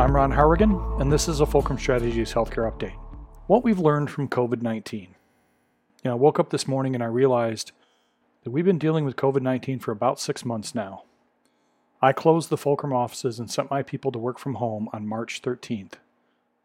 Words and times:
I'm 0.00 0.16
Ron 0.16 0.30
Harrigan, 0.30 0.80
and 0.98 1.12
this 1.12 1.28
is 1.28 1.40
a 1.40 1.46
Fulcrum 1.46 1.78
Strategies 1.78 2.32
Healthcare 2.32 2.72
Update. 2.72 2.96
What 3.48 3.62
we've 3.62 3.78
learned 3.78 4.10
from 4.10 4.30
COVID 4.30 4.62
19. 4.62 5.00
You 5.02 5.08
know, 6.06 6.12
I 6.12 6.14
woke 6.14 6.40
up 6.40 6.48
this 6.48 6.66
morning 6.66 6.94
and 6.94 7.04
I 7.04 7.06
realized 7.06 7.72
that 8.42 8.50
we've 8.50 8.64
been 8.64 8.78
dealing 8.78 9.04
with 9.04 9.16
COVID 9.16 9.42
19 9.42 9.78
for 9.78 9.92
about 9.92 10.18
six 10.18 10.42
months 10.42 10.74
now. 10.74 11.02
I 12.00 12.14
closed 12.14 12.48
the 12.48 12.56
Fulcrum 12.56 12.94
offices 12.94 13.38
and 13.38 13.50
sent 13.50 13.70
my 13.70 13.82
people 13.82 14.10
to 14.12 14.18
work 14.18 14.38
from 14.38 14.54
home 14.54 14.88
on 14.94 15.06
March 15.06 15.42
13th. 15.42 15.92
It 15.92 15.98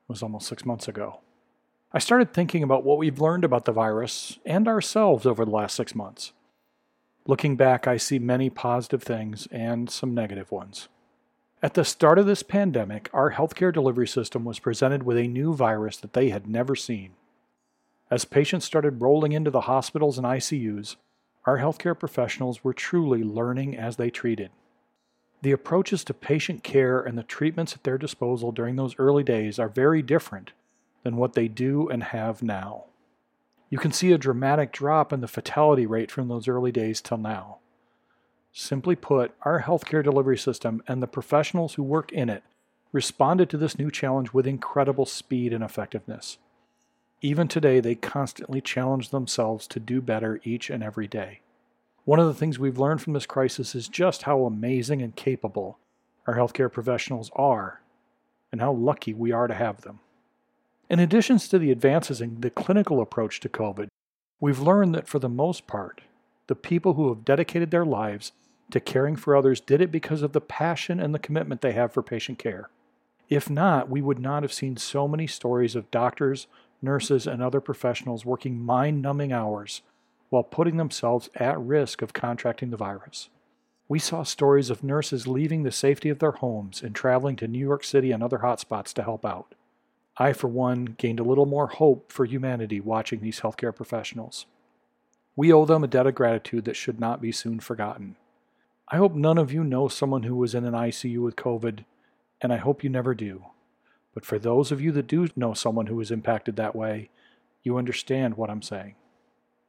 was 0.08 0.24
almost 0.24 0.48
six 0.48 0.66
months 0.66 0.88
ago. 0.88 1.20
I 1.92 2.00
started 2.00 2.34
thinking 2.34 2.64
about 2.64 2.86
what 2.86 2.98
we've 2.98 3.20
learned 3.20 3.44
about 3.44 3.66
the 3.66 3.74
virus 3.74 4.40
and 4.46 4.66
ourselves 4.66 5.26
over 5.26 5.44
the 5.44 5.52
last 5.52 5.76
six 5.76 5.94
months. 5.94 6.32
Looking 7.28 7.58
back, 7.58 7.86
I 7.86 7.98
see 7.98 8.18
many 8.18 8.50
positive 8.50 9.04
things 9.04 9.46
and 9.52 9.90
some 9.90 10.14
negative 10.14 10.54
ones. 10.54 10.88
At 11.66 11.74
the 11.74 11.84
start 11.84 12.20
of 12.20 12.28
this 12.28 12.44
pandemic, 12.44 13.10
our 13.12 13.32
healthcare 13.32 13.74
delivery 13.74 14.08
system 14.08 14.46
was 14.46 14.60
presented 14.60 15.02
with 15.02 15.18
a 15.18 15.28
new 15.28 15.56
virus 15.56 15.98
that 15.98 16.14
they 16.14 16.30
had 16.30 16.46
never 16.46 16.76
seen. 16.76 17.14
As 18.12 18.24
patients 18.24 18.66
started 18.66 19.02
rolling 19.02 19.32
into 19.32 19.50
the 19.50 19.62
hospitals 19.62 20.20
and 20.20 20.28
ICUs, 20.28 20.96
our 21.48 21.58
healthcare 21.58 21.98
professionals 21.98 22.64
were 22.64 22.72
truly 22.72 23.24
learning 23.24 23.76
as 23.76 23.96
they 23.96 24.12
treated. 24.12 24.52
The 25.42 25.54
approaches 25.54 26.04
to 26.04 26.14
patient 26.14 26.64
care 26.64 27.00
and 27.00 27.18
the 27.18 27.24
treatments 27.24 27.74
at 27.74 27.84
their 27.84 27.98
disposal 27.98 28.52
during 28.52 28.76
those 28.76 29.00
early 29.00 29.24
days 29.24 29.58
are 29.58 29.68
very 29.68 30.04
different 30.04 30.52
than 31.02 31.18
what 31.18 31.34
they 31.34 31.48
do 31.48 31.90
and 31.90 32.04
have 32.04 32.44
now. 32.44 32.84
You 33.72 33.80
can 33.80 33.92
see 33.92 34.12
a 34.12 34.20
dramatic 34.20 34.72
drop 34.72 35.12
in 35.12 35.22
the 35.22 35.28
fatality 35.28 35.88
rate 35.88 36.12
from 36.12 36.28
those 36.28 36.48
early 36.48 36.72
days 36.72 37.02
till 37.02 37.18
now. 37.18 37.58
Simply 38.58 38.96
put, 38.96 39.34
our 39.42 39.64
healthcare 39.64 40.02
delivery 40.02 40.38
system 40.38 40.82
and 40.88 41.04
the 41.04 41.08
professionals 41.08 41.74
who 41.74 41.84
work 41.84 42.14
in 42.14 42.30
it 42.30 42.42
responded 42.94 43.50
to 43.50 43.58
this 43.58 43.78
new 43.78 43.92
challenge 43.92 44.32
with 44.32 44.48
incredible 44.48 45.06
speed 45.06 45.52
and 45.52 45.62
effectiveness. 45.62 46.38
Even 47.22 47.50
today, 47.50 47.82
they 47.82 47.96
constantly 47.96 48.62
challenge 48.62 49.10
themselves 49.10 49.68
to 49.68 49.82
do 49.82 50.02
better 50.02 50.40
each 50.46 50.70
and 50.70 50.82
every 50.82 51.06
day. 51.06 51.42
One 52.06 52.18
of 52.18 52.28
the 52.28 52.34
things 52.34 52.58
we've 52.58 52.80
learned 52.80 53.02
from 53.02 53.12
this 53.12 53.26
crisis 53.26 53.76
is 53.76 53.90
just 53.90 54.24
how 54.24 54.46
amazing 54.46 55.02
and 55.02 55.14
capable 55.14 55.78
our 56.26 56.36
healthcare 56.36 56.72
professionals 56.72 57.32
are, 57.36 57.82
and 58.54 58.62
how 58.62 58.72
lucky 58.72 59.14
we 59.14 59.34
are 59.34 59.48
to 59.48 59.54
have 59.54 59.82
them. 59.82 60.00
In 60.90 61.02
addition 61.02 61.40
to 61.40 61.60
the 61.60 61.72
advances 61.72 62.22
in 62.22 62.40
the 62.40 62.50
clinical 62.50 63.02
approach 63.02 63.42
to 63.42 63.50
COVID, 63.50 63.90
we've 64.40 64.60
learned 64.60 64.96
that 64.96 65.10
for 65.10 65.20
the 65.20 65.28
most 65.28 65.68
part, 65.68 66.00
the 66.48 66.56
people 66.56 66.94
who 66.94 67.10
have 67.10 67.26
dedicated 67.26 67.72
their 67.72 67.86
lives 67.86 68.32
to 68.72 68.80
caring 68.80 69.16
for 69.16 69.36
others 69.36 69.60
did 69.60 69.82
it 69.82 69.92
because 69.92 70.22
of 70.22 70.34
the 70.34 70.42
passion 70.42 71.00
and 71.00 71.14
the 71.14 71.20
commitment 71.20 71.62
they 71.62 71.74
have 71.74 71.94
for 71.94 72.02
patient 72.02 72.40
care. 72.40 72.70
If 73.30 73.50
not, 73.50 73.90
we 73.90 74.02
would 74.02 74.20
not 74.20 74.44
have 74.44 74.54
seen 74.54 74.78
so 74.78 75.08
many 75.08 75.28
stories 75.28 75.76
of 75.76 75.90
doctors, 75.92 76.48
nurses, 76.82 77.26
and 77.26 77.42
other 77.42 77.62
professionals 77.62 78.26
working 78.26 78.64
mind 78.64 79.02
numbing 79.02 79.32
hours 79.32 79.82
while 80.30 80.44
putting 80.44 80.78
themselves 80.78 81.30
at 81.36 81.60
risk 81.60 82.02
of 82.02 82.14
contracting 82.14 82.70
the 82.70 82.78
virus. 82.78 83.30
We 83.88 84.00
saw 84.00 84.24
stories 84.24 84.70
of 84.70 84.84
nurses 84.84 85.28
leaving 85.28 85.64
the 85.64 85.72
safety 85.72 86.10
of 86.10 86.20
their 86.20 86.32
homes 86.32 86.82
and 86.82 86.96
traveling 86.96 87.36
to 87.38 87.48
New 87.48 87.60
York 87.60 87.84
City 87.84 88.12
and 88.12 88.24
other 88.24 88.40
hotspots 88.40 88.94
to 88.94 89.04
help 89.04 89.26
out. 89.26 89.54
I, 90.18 90.34
for 90.34 90.48
one, 90.48 90.96
gained 90.98 91.20
a 91.20 91.24
little 91.24 91.46
more 91.46 91.68
hope 91.68 92.12
for 92.12 92.26
humanity 92.26 92.80
watching 92.80 93.20
these 93.20 93.42
healthcare 93.42 93.76
professionals. 93.76 94.46
We 95.36 95.52
owe 95.52 95.66
them 95.66 95.84
a 95.84 95.88
debt 95.88 96.08
of 96.08 96.16
gratitude 96.16 96.66
that 96.66 96.76
should 96.76 97.00
not 97.00 97.22
be 97.22 97.32
soon 97.32 97.60
forgotten. 97.60 98.16
I 98.90 98.98
hope 98.98 99.16
none 99.16 99.38
of 99.38 99.52
you 99.52 99.64
know 99.64 99.88
someone 99.88 100.24
who 100.24 100.36
was 100.36 100.54
in 100.54 100.66
an 100.66 100.74
ICU 100.74 101.20
with 101.20 101.36
COVID, 101.36 101.86
and 102.42 102.54
I 102.54 102.58
hope 102.58 102.84
you 102.84 102.90
never 102.90 103.16
do. 103.16 103.46
But 104.14 104.26
for 104.26 104.38
those 104.38 104.72
of 104.72 104.82
you 104.82 104.92
that 104.94 105.08
do 105.08 105.28
know 105.36 105.54
someone 105.54 105.88
who 105.88 105.96
was 105.96 106.12
impacted 106.12 106.56
that 106.56 106.76
way, 106.76 107.10
you 107.64 107.78
understand 107.78 108.38
what 108.38 108.50
I'm 108.50 108.62
saying. 108.62 108.96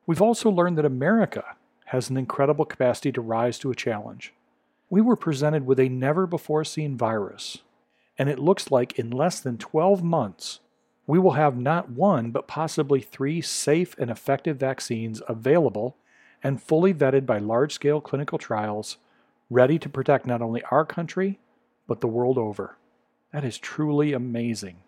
We've 0.06 0.22
also 0.22 0.50
learned 0.50 0.78
that 0.78 0.84
America 0.84 1.56
has 1.86 2.10
an 2.10 2.16
incredible 2.16 2.64
capacity 2.64 3.10
to 3.12 3.20
rise 3.20 3.58
to 3.60 3.70
a 3.70 3.74
challenge. 3.74 4.32
We 4.90 5.00
were 5.00 5.16
presented 5.16 5.66
with 5.66 5.80
a 5.80 5.88
never 5.88 6.26
before 6.26 6.64
seen 6.64 6.96
virus 6.96 7.58
and 8.18 8.28
it 8.28 8.38
looks 8.38 8.70
like 8.70 8.98
in 8.98 9.10
less 9.10 9.40
than 9.40 9.58
12 9.58 10.02
months, 10.02 10.60
we 11.06 11.18
will 11.18 11.32
have 11.32 11.56
not 11.56 11.90
one, 11.90 12.30
but 12.30 12.48
possibly 12.48 13.00
three 13.00 13.40
safe 13.40 13.96
and 13.98 14.10
effective 14.10 14.56
vaccines 14.56 15.22
available 15.28 15.96
and 16.42 16.62
fully 16.62 16.92
vetted 16.92 17.26
by 17.26 17.38
large 17.38 17.72
scale 17.72 18.00
clinical 18.00 18.38
trials, 18.38 18.96
ready 19.50 19.78
to 19.78 19.88
protect 19.88 20.26
not 20.26 20.42
only 20.42 20.62
our 20.70 20.84
country, 20.84 21.38
but 21.86 22.00
the 22.00 22.08
world 22.08 22.38
over. 22.38 22.76
That 23.32 23.44
is 23.44 23.58
truly 23.58 24.12
amazing. 24.12 24.78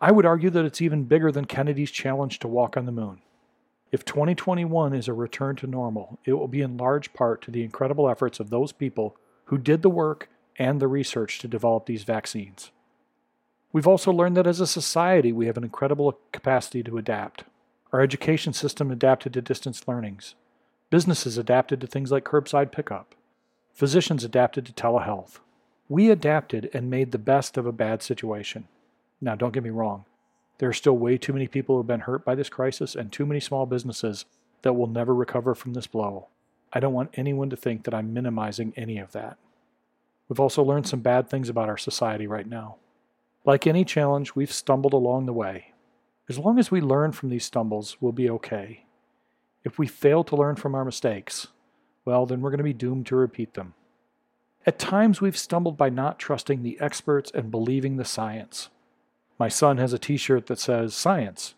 I 0.00 0.12
would 0.12 0.26
argue 0.26 0.50
that 0.50 0.64
it's 0.64 0.80
even 0.80 1.04
bigger 1.04 1.32
than 1.32 1.44
Kennedy's 1.46 1.90
challenge 1.90 2.38
to 2.38 2.48
walk 2.48 2.76
on 2.76 2.86
the 2.86 2.92
moon. 2.92 3.20
If 3.90 4.04
2021 4.04 4.92
is 4.94 5.08
a 5.08 5.12
return 5.12 5.56
to 5.56 5.66
normal, 5.66 6.18
it 6.24 6.34
will 6.34 6.48
be 6.48 6.60
in 6.60 6.76
large 6.76 7.12
part 7.14 7.42
to 7.42 7.50
the 7.50 7.64
incredible 7.64 8.08
efforts 8.08 8.38
of 8.38 8.50
those 8.50 8.70
people 8.70 9.16
who 9.46 9.58
did 9.58 9.82
the 9.82 9.90
work 9.90 10.28
and 10.58 10.80
the 10.80 10.88
research 10.88 11.38
to 11.38 11.48
develop 11.48 11.86
these 11.86 12.04
vaccines. 12.04 12.70
We've 13.72 13.86
also 13.86 14.12
learned 14.12 14.36
that 14.36 14.46
as 14.46 14.60
a 14.60 14.66
society, 14.66 15.32
we 15.32 15.46
have 15.46 15.56
an 15.56 15.64
incredible 15.64 16.18
capacity 16.32 16.82
to 16.84 16.98
adapt. 16.98 17.44
Our 17.92 18.00
education 18.00 18.52
system 18.52 18.90
adapted 18.90 19.32
to 19.34 19.42
distance 19.42 19.86
learnings. 19.88 20.34
Businesses 20.90 21.38
adapted 21.38 21.80
to 21.80 21.86
things 21.86 22.10
like 22.10 22.24
curbside 22.24 22.72
pickup. 22.72 23.14
Physicians 23.78 24.24
adapted 24.24 24.66
to 24.66 24.72
telehealth. 24.72 25.38
We 25.88 26.10
adapted 26.10 26.68
and 26.74 26.90
made 26.90 27.12
the 27.12 27.16
best 27.16 27.56
of 27.56 27.64
a 27.64 27.70
bad 27.70 28.02
situation. 28.02 28.66
Now, 29.20 29.36
don't 29.36 29.52
get 29.52 29.62
me 29.62 29.70
wrong. 29.70 30.04
There 30.58 30.68
are 30.68 30.72
still 30.72 30.98
way 30.98 31.16
too 31.16 31.32
many 31.32 31.46
people 31.46 31.76
who 31.76 31.82
have 31.82 31.86
been 31.86 32.00
hurt 32.00 32.24
by 32.24 32.34
this 32.34 32.48
crisis 32.48 32.96
and 32.96 33.12
too 33.12 33.24
many 33.24 33.38
small 33.38 33.66
businesses 33.66 34.24
that 34.62 34.72
will 34.72 34.88
never 34.88 35.14
recover 35.14 35.54
from 35.54 35.74
this 35.74 35.86
blow. 35.86 36.26
I 36.72 36.80
don't 36.80 36.92
want 36.92 37.14
anyone 37.14 37.50
to 37.50 37.56
think 37.56 37.84
that 37.84 37.94
I'm 37.94 38.12
minimizing 38.12 38.72
any 38.76 38.98
of 38.98 39.12
that. 39.12 39.38
We've 40.28 40.40
also 40.40 40.64
learned 40.64 40.88
some 40.88 40.98
bad 40.98 41.30
things 41.30 41.48
about 41.48 41.68
our 41.68 41.78
society 41.78 42.26
right 42.26 42.48
now. 42.48 42.78
Like 43.44 43.64
any 43.64 43.84
challenge, 43.84 44.34
we've 44.34 44.52
stumbled 44.52 44.92
along 44.92 45.26
the 45.26 45.32
way. 45.32 45.72
As 46.28 46.36
long 46.36 46.58
as 46.58 46.72
we 46.72 46.80
learn 46.80 47.12
from 47.12 47.28
these 47.28 47.44
stumbles, 47.44 47.96
we'll 48.00 48.10
be 48.10 48.28
okay. 48.28 48.86
If 49.62 49.78
we 49.78 49.86
fail 49.86 50.24
to 50.24 50.34
learn 50.34 50.56
from 50.56 50.74
our 50.74 50.84
mistakes, 50.84 51.46
well, 52.08 52.24
then 52.24 52.40
we're 52.40 52.48
going 52.48 52.56
to 52.56 52.64
be 52.64 52.72
doomed 52.72 53.04
to 53.08 53.16
repeat 53.16 53.52
them. 53.52 53.74
At 54.64 54.78
times, 54.78 55.20
we've 55.20 55.36
stumbled 55.36 55.76
by 55.76 55.90
not 55.90 56.18
trusting 56.18 56.62
the 56.62 56.80
experts 56.80 57.30
and 57.34 57.50
believing 57.50 57.98
the 57.98 58.04
science. 58.06 58.70
My 59.38 59.48
son 59.48 59.76
has 59.76 59.92
a 59.92 59.98
t 59.98 60.16
shirt 60.16 60.46
that 60.46 60.58
says, 60.58 60.94
Science. 60.94 61.54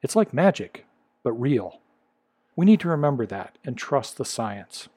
It's 0.00 0.14
like 0.14 0.32
magic, 0.32 0.86
but 1.24 1.32
real. 1.32 1.80
We 2.54 2.66
need 2.66 2.78
to 2.80 2.88
remember 2.88 3.26
that 3.26 3.58
and 3.64 3.76
trust 3.76 4.16
the 4.16 4.24
science. 4.24 4.88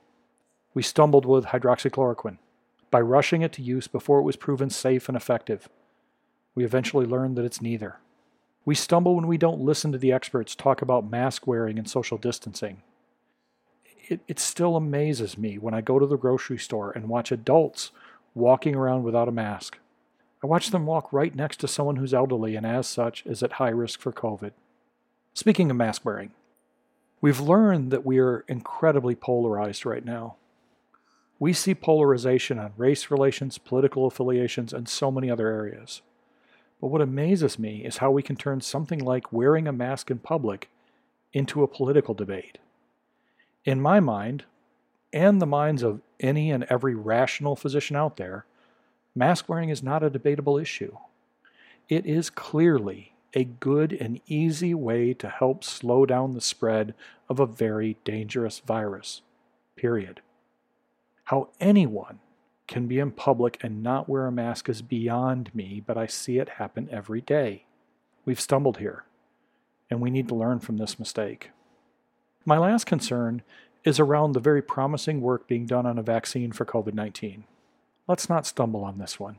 We 0.75 0.83
stumbled 0.83 1.25
with 1.25 1.45
hydroxychloroquine 1.45 2.37
by 2.91 3.01
rushing 3.01 3.41
it 3.41 3.51
to 3.53 3.63
use 3.63 3.87
before 3.87 4.19
it 4.19 4.29
was 4.29 4.35
proven 4.35 4.69
safe 4.69 5.07
and 5.07 5.17
effective. 5.17 5.69
We 6.53 6.65
eventually 6.65 7.07
learned 7.07 7.35
that 7.37 7.45
it's 7.45 7.63
neither. 7.63 7.97
We 8.63 8.75
stumble 8.75 9.15
when 9.15 9.25
we 9.25 9.39
don't 9.39 9.59
listen 9.59 9.91
to 9.91 9.97
the 9.97 10.11
experts 10.11 10.53
talk 10.53 10.83
about 10.83 11.09
mask 11.09 11.47
wearing 11.47 11.79
and 11.79 11.89
social 11.89 12.19
distancing. 12.19 12.83
It, 14.07 14.19
it 14.27 14.39
still 14.39 14.75
amazes 14.75 15.37
me 15.37 15.57
when 15.57 15.73
I 15.73 15.81
go 15.81 15.97
to 15.97 16.05
the 16.05 16.17
grocery 16.17 16.57
store 16.57 16.91
and 16.91 17.07
watch 17.07 17.31
adults 17.31 17.91
walking 18.35 18.75
around 18.75 19.03
without 19.03 19.27
a 19.27 19.31
mask. 19.31 19.77
I 20.43 20.47
watch 20.47 20.71
them 20.71 20.85
walk 20.85 21.13
right 21.13 21.33
next 21.33 21.57
to 21.57 21.69
someone 21.69 21.95
who's 21.95 22.13
elderly 22.13 22.55
and, 22.55 22.65
as 22.65 22.85
such, 22.85 23.25
is 23.25 23.41
at 23.41 23.53
high 23.53 23.69
risk 23.69 24.01
for 24.01 24.11
COVID. 24.11 24.51
Speaking 25.33 25.71
of 25.71 25.77
mask 25.77 26.03
wearing, 26.03 26.31
we've 27.21 27.39
learned 27.39 27.91
that 27.91 28.05
we 28.05 28.19
are 28.19 28.43
incredibly 28.49 29.15
polarized 29.15 29.85
right 29.85 30.03
now. 30.03 30.35
We 31.39 31.53
see 31.53 31.73
polarization 31.73 32.59
on 32.59 32.73
race 32.75 33.09
relations, 33.09 33.57
political 33.57 34.05
affiliations, 34.05 34.73
and 34.73 34.89
so 34.89 35.11
many 35.11 35.31
other 35.31 35.47
areas. 35.47 36.01
But 36.81 36.87
what 36.87 37.01
amazes 37.01 37.57
me 37.57 37.85
is 37.85 37.97
how 37.97 38.11
we 38.11 38.21
can 38.21 38.35
turn 38.35 38.59
something 38.59 38.99
like 38.99 39.31
wearing 39.31 39.67
a 39.67 39.71
mask 39.71 40.11
in 40.11 40.19
public 40.19 40.69
into 41.31 41.63
a 41.63 41.67
political 41.67 42.13
debate. 42.13 42.57
In 43.65 43.81
my 43.81 43.99
mind, 43.99 44.43
and 45.13 45.41
the 45.41 45.45
minds 45.45 45.83
of 45.83 46.01
any 46.19 46.51
and 46.51 46.65
every 46.65 46.95
rational 46.95 47.55
physician 47.55 47.95
out 47.95 48.17
there, 48.17 48.45
mask 49.15 49.47
wearing 49.47 49.69
is 49.69 49.83
not 49.83 50.03
a 50.03 50.09
debatable 50.09 50.57
issue. 50.57 50.97
It 51.87 52.05
is 52.05 52.29
clearly 52.29 53.13
a 53.33 53.43
good 53.43 53.93
and 53.93 54.19
easy 54.27 54.73
way 54.73 55.13
to 55.13 55.29
help 55.29 55.63
slow 55.63 56.05
down 56.05 56.33
the 56.33 56.41
spread 56.41 56.93
of 57.29 57.39
a 57.39 57.45
very 57.45 57.97
dangerous 58.03 58.59
virus. 58.59 59.21
Period. 59.75 60.21
How 61.25 61.49
anyone 61.59 62.19
can 62.67 62.87
be 62.87 62.99
in 62.99 63.11
public 63.11 63.57
and 63.63 63.81
not 63.81 64.09
wear 64.09 64.27
a 64.27 64.31
mask 64.31 64.69
is 64.69 64.81
beyond 64.81 65.53
me, 65.55 65.81
but 65.85 65.97
I 65.97 66.05
see 66.05 66.37
it 66.37 66.49
happen 66.49 66.89
every 66.91 67.21
day. 67.21 67.65
We've 68.25 68.39
stumbled 68.39 68.77
here, 68.77 69.05
and 69.89 69.99
we 69.99 70.09
need 70.09 70.27
to 70.29 70.35
learn 70.35 70.59
from 70.59 70.77
this 70.77 70.99
mistake. 70.99 71.51
My 72.45 72.57
last 72.57 72.85
concern 72.85 73.41
is 73.83 73.99
around 73.99 74.33
the 74.33 74.39
very 74.39 74.61
promising 74.61 75.21
work 75.21 75.47
being 75.47 75.65
done 75.65 75.85
on 75.85 75.97
a 75.97 76.03
vaccine 76.03 76.51
for 76.51 76.65
COVID 76.65 76.93
19. 76.93 77.45
Let's 78.07 78.29
not 78.29 78.45
stumble 78.45 78.83
on 78.83 78.97
this 78.97 79.19
one. 79.19 79.37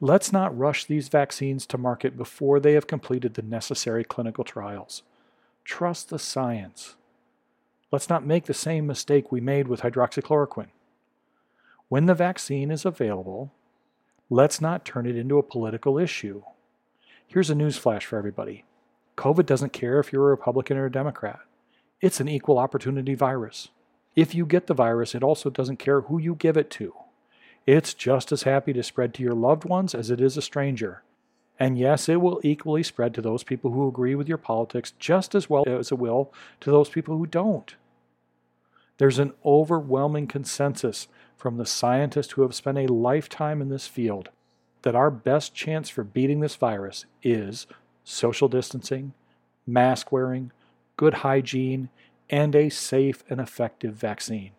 Let's 0.00 0.32
not 0.32 0.56
rush 0.56 0.84
these 0.84 1.08
vaccines 1.08 1.66
to 1.66 1.78
market 1.78 2.16
before 2.16 2.60
they 2.60 2.74
have 2.74 2.86
completed 2.86 3.34
the 3.34 3.42
necessary 3.42 4.04
clinical 4.04 4.44
trials. 4.44 5.02
Trust 5.64 6.10
the 6.10 6.18
science. 6.18 6.94
Let's 7.90 8.08
not 8.08 8.26
make 8.26 8.46
the 8.46 8.54
same 8.54 8.86
mistake 8.86 9.30
we 9.30 9.40
made 9.40 9.68
with 9.68 9.80
hydroxychloroquine. 9.80 10.68
When 11.88 12.06
the 12.06 12.14
vaccine 12.14 12.70
is 12.70 12.84
available, 12.84 13.52
let's 14.30 14.60
not 14.60 14.84
turn 14.84 15.06
it 15.06 15.16
into 15.16 15.38
a 15.38 15.42
political 15.42 15.98
issue. 15.98 16.42
Here's 17.26 17.50
a 17.50 17.54
newsflash 17.54 18.02
for 18.02 18.18
everybody 18.18 18.64
COVID 19.16 19.46
doesn't 19.46 19.72
care 19.72 20.00
if 20.00 20.12
you're 20.12 20.26
a 20.26 20.30
Republican 20.30 20.76
or 20.76 20.86
a 20.86 20.92
Democrat, 20.92 21.40
it's 22.04 22.20
an 22.20 22.28
equal 22.28 22.58
opportunity 22.58 23.14
virus. 23.14 23.70
If 24.14 24.34
you 24.34 24.44
get 24.44 24.66
the 24.66 24.74
virus, 24.74 25.14
it 25.14 25.22
also 25.22 25.48
doesn't 25.48 25.78
care 25.78 26.02
who 26.02 26.18
you 26.18 26.34
give 26.34 26.58
it 26.58 26.68
to. 26.72 26.92
It's 27.66 27.94
just 27.94 28.30
as 28.30 28.42
happy 28.42 28.74
to 28.74 28.82
spread 28.82 29.14
to 29.14 29.22
your 29.22 29.32
loved 29.32 29.64
ones 29.64 29.94
as 29.94 30.10
it 30.10 30.20
is 30.20 30.36
a 30.36 30.42
stranger. 30.42 31.02
And 31.58 31.78
yes, 31.78 32.06
it 32.10 32.20
will 32.20 32.42
equally 32.44 32.82
spread 32.82 33.14
to 33.14 33.22
those 33.22 33.42
people 33.42 33.70
who 33.70 33.88
agree 33.88 34.14
with 34.14 34.28
your 34.28 34.36
politics 34.36 34.92
just 34.98 35.34
as 35.34 35.48
well 35.48 35.64
as 35.66 35.90
it 35.90 35.98
will 35.98 36.30
to 36.60 36.70
those 36.70 36.90
people 36.90 37.16
who 37.16 37.24
don't. 37.24 37.74
There's 38.98 39.18
an 39.18 39.32
overwhelming 39.42 40.26
consensus 40.26 41.08
from 41.38 41.56
the 41.56 41.64
scientists 41.64 42.32
who 42.32 42.42
have 42.42 42.54
spent 42.54 42.76
a 42.76 42.92
lifetime 42.92 43.62
in 43.62 43.70
this 43.70 43.86
field 43.86 44.28
that 44.82 44.94
our 44.94 45.10
best 45.10 45.54
chance 45.54 45.88
for 45.88 46.04
beating 46.04 46.40
this 46.40 46.56
virus 46.56 47.06
is 47.22 47.66
social 48.04 48.48
distancing, 48.48 49.14
mask 49.66 50.12
wearing, 50.12 50.52
good 50.96 51.14
hygiene, 51.14 51.88
and 52.30 52.54
a 52.54 52.68
safe 52.68 53.22
and 53.28 53.40
effective 53.40 53.94
vaccine. 53.94 54.52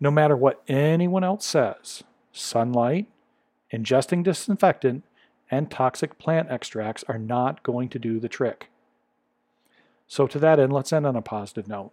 No 0.00 0.10
matter 0.10 0.36
what 0.36 0.62
anyone 0.66 1.24
else 1.24 1.44
says, 1.44 2.02
sunlight, 2.32 3.06
ingesting 3.72 4.24
disinfectant, 4.24 5.04
and 5.50 5.70
toxic 5.70 6.18
plant 6.18 6.50
extracts 6.50 7.04
are 7.08 7.18
not 7.18 7.62
going 7.62 7.88
to 7.90 7.98
do 7.98 8.20
the 8.20 8.28
trick. 8.28 8.70
So, 10.06 10.26
to 10.26 10.38
that 10.38 10.58
end, 10.58 10.72
let's 10.72 10.92
end 10.92 11.06
on 11.06 11.16
a 11.16 11.22
positive 11.22 11.68
note. 11.68 11.92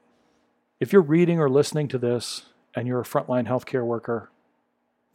If 0.80 0.94
you're 0.94 1.02
reading 1.02 1.40
or 1.40 1.50
listening 1.50 1.88
to 1.90 1.98
this 1.98 2.48
and 2.76 2.88
you're 2.88 3.02
a 3.02 3.06
frontline 3.06 3.48
healthcare 3.48 3.86
worker, 3.86 4.30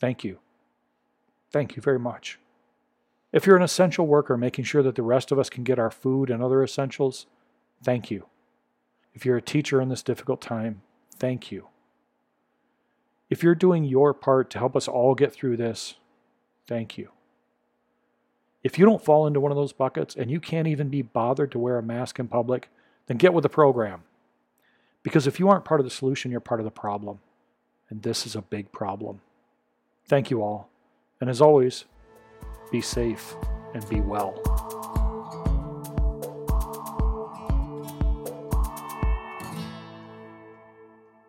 thank 0.00 0.24
you. 0.24 0.38
Thank 1.50 1.76
you 1.76 1.82
very 1.82 1.98
much. 1.98 2.38
If 3.32 3.46
you're 3.46 3.56
an 3.56 3.62
essential 3.62 4.06
worker 4.06 4.36
making 4.36 4.64
sure 4.64 4.82
that 4.82 4.96
the 4.96 5.02
rest 5.02 5.32
of 5.32 5.38
us 5.38 5.48
can 5.48 5.64
get 5.64 5.78
our 5.78 5.90
food 5.90 6.30
and 6.30 6.42
other 6.42 6.62
essentials, 6.62 7.26
thank 7.82 8.10
you. 8.10 8.26
If 9.14 9.26
you're 9.26 9.36
a 9.36 9.42
teacher 9.42 9.80
in 9.80 9.88
this 9.88 10.02
difficult 10.02 10.40
time, 10.40 10.82
thank 11.16 11.52
you. 11.52 11.68
If 13.30 13.42
you're 13.42 13.54
doing 13.54 13.84
your 13.84 14.12
part 14.12 14.50
to 14.50 14.58
help 14.58 14.76
us 14.76 14.88
all 14.88 15.14
get 15.14 15.32
through 15.32 15.56
this, 15.56 15.94
thank 16.66 16.98
you. 16.98 17.10
If 18.62 18.78
you 18.78 18.84
don't 18.84 19.04
fall 19.04 19.26
into 19.26 19.40
one 19.40 19.50
of 19.50 19.56
those 19.56 19.72
buckets 19.72 20.14
and 20.14 20.30
you 20.30 20.38
can't 20.38 20.68
even 20.68 20.88
be 20.88 21.02
bothered 21.02 21.50
to 21.52 21.58
wear 21.58 21.78
a 21.78 21.82
mask 21.82 22.18
in 22.18 22.28
public, 22.28 22.68
then 23.06 23.16
get 23.16 23.34
with 23.34 23.42
the 23.42 23.48
program. 23.48 24.02
Because 25.02 25.26
if 25.26 25.40
you 25.40 25.48
aren't 25.48 25.64
part 25.64 25.80
of 25.80 25.84
the 25.84 25.90
solution, 25.90 26.30
you're 26.30 26.40
part 26.40 26.60
of 26.60 26.64
the 26.64 26.70
problem. 26.70 27.18
And 27.90 28.02
this 28.02 28.26
is 28.26 28.36
a 28.36 28.42
big 28.42 28.70
problem. 28.70 29.20
Thank 30.06 30.30
you 30.30 30.42
all. 30.42 30.68
And 31.20 31.28
as 31.28 31.40
always, 31.40 31.84
be 32.70 32.80
safe 32.80 33.34
and 33.74 33.88
be 33.88 34.00
well. 34.00 34.81